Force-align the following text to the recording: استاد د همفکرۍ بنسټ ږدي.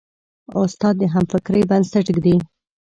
استاد 0.61 0.95
د 0.99 1.03
همفکرۍ 1.13 1.61
بنسټ 1.69 2.05
ږدي. 2.15 2.35